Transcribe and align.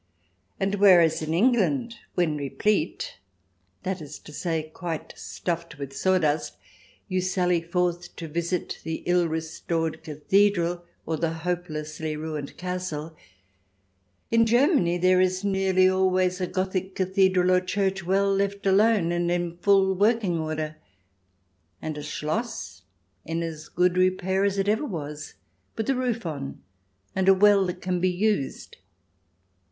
And 0.59 0.73
whereas 0.73 1.21
in 1.21 1.31
England, 1.31 1.97
when 2.15 2.35
replete— 2.35 3.19
that 3.83 4.01
is 4.01 4.17
to 4.17 4.33
say, 4.33 4.63
quite 4.73 5.13
stuffed 5.15 5.77
with 5.77 5.95
sawdust— 5.95 6.57
you 7.07 7.21
sally 7.21 7.61
forth 7.61 8.15
to 8.15 8.27
visit 8.27 8.79
the 8.83 9.03
ill 9.05 9.27
restored 9.27 10.01
cathedral, 10.03 10.83
or 11.05 11.17
the 11.17 11.31
hopelessly 11.31 12.15
ruined 12.17 12.57
castle, 12.57 13.15
in 14.31 14.47
Germany 14.47 14.97
there 14.97 15.21
is 15.21 15.43
nearly 15.43 15.87
always 15.87 16.41
a 16.41 16.47
Gothic 16.47 16.95
cathedral 16.95 17.51
or 17.51 17.61
church 17.61 18.03
well 18.03 18.33
left 18.33 18.65
alone 18.65 19.11
and 19.11 19.29
in 19.29 19.55
full 19.57 19.93
working 19.93 20.39
order, 20.39 20.77
and 21.79 21.95
a 21.95 22.01
Schloss 22.01 22.81
in 23.23 23.43
as 23.43 23.69
good 23.69 23.97
repair 23.97 24.45
as 24.45 24.57
it 24.57 24.67
ever 24.67 24.83
was, 24.87 25.35
with 25.77 25.87
a 25.91 25.95
roof 25.95 26.25
on, 26.25 26.63
and 27.15 27.29
a 27.29 27.35
well 27.35 27.63
that 27.67 27.83
can 27.83 27.99
be 28.01 28.09
used. 28.09 28.77